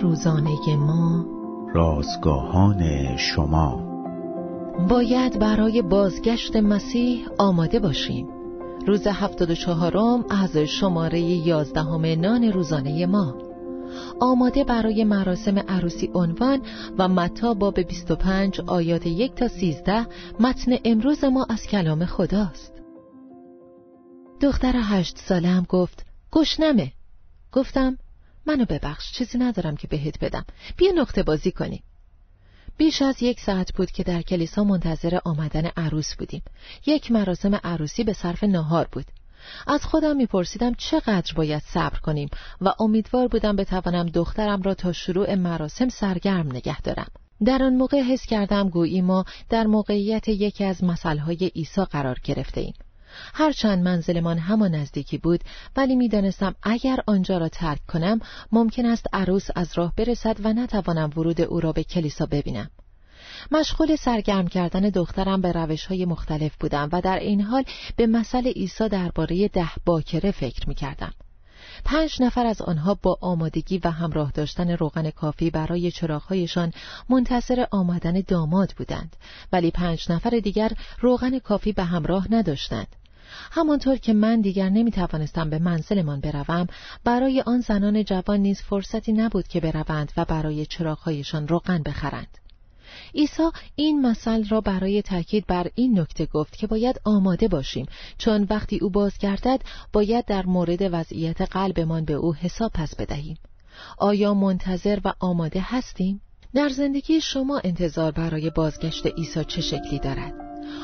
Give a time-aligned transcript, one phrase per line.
[0.00, 1.26] روزانه ما.
[1.74, 3.92] رازگاهان شما.
[4.88, 8.28] باید برای بازگشت مسیح آماده باشیم.
[8.86, 13.34] روز هفتاد و چهارم از شماره یازدهم نان روزانه ما.
[14.20, 16.60] آماده برای مراسم عروسی عنوان
[16.98, 20.06] و متا باب 25 آیات یک تا 13
[20.40, 22.72] متن امروز ما از کلام خداست.
[24.40, 26.92] دختر هشت سالم گفت گشنمه.
[27.52, 27.98] گفتم
[28.46, 30.44] منو ببخش چیزی ندارم که بهت بدم.
[30.76, 31.82] بیا نقطه بازی کنیم.
[32.76, 36.42] بیش از یک ساعت بود که در کلیسا منتظر آمدن عروس بودیم.
[36.86, 39.06] یک مراسم عروسی به صرف نهار بود.
[39.66, 42.28] از خودم میپرسیدم چقدر باید صبر کنیم
[42.60, 47.08] و امیدوار بودم بتوانم دخترم را تا شروع مراسم سرگرم نگه دارم.
[47.44, 52.60] در آن موقع حس کردم گویی ما در موقعیت یکی از مسئله عیسی قرار گرفته
[52.60, 52.74] ایم.
[53.34, 55.40] هرچند منزلمان همان نزدیکی بود
[55.76, 58.20] ولی می‌دانستم اگر آنجا را ترک کنم
[58.52, 62.70] ممکن است عروس از راه برسد و نتوانم ورود او را به کلیسا ببینم
[63.50, 67.64] مشغول سرگرم کردن دخترم به روش های مختلف بودم و در این حال
[67.96, 71.12] به مسئله عیسی درباره ده باکره فکر می کردم.
[71.84, 76.72] پنج نفر از آنها با آمادگی و همراه داشتن روغن کافی برای چراغهایشان
[77.08, 79.16] منتظر آمدن داماد بودند
[79.52, 82.96] ولی پنج نفر دیگر روغن کافی به همراه نداشتند
[83.50, 86.66] همانطور که من دیگر نمی توانستم به منزلمان بروم
[87.04, 92.38] برای آن زنان جوان نیز فرصتی نبود که بروند و برای چراغهایشان روغن بخرند
[93.14, 93.42] عیسی
[93.74, 97.86] این مثل را برای تاکید بر این نکته گفت که باید آماده باشیم
[98.18, 99.60] چون وقتی او بازگردد
[99.92, 103.36] باید در مورد وضعیت قلبمان به او حساب پس بدهیم
[103.98, 106.20] آیا منتظر و آماده هستیم؟
[106.54, 110.41] در زندگی شما انتظار برای بازگشت عیسی چه شکلی دارد؟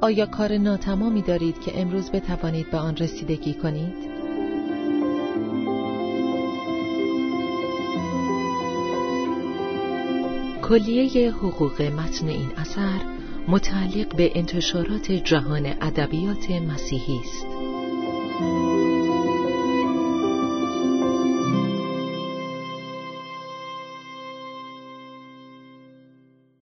[0.00, 4.10] آیا کار ناتمامی دارید که امروز بتوانید به آن رسیدگی کنید؟
[10.62, 13.00] کلیه حقوق متن این اثر
[13.48, 17.59] متعلق به انتشارات جهان ادبیات مسیحی است.